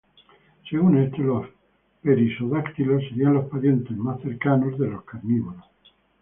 [0.67, 1.45] Según esto, los
[2.01, 5.63] perisodáctilos serían los parientes más cercanos de los carnívoros.